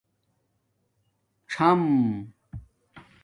څݳم 1.51 1.85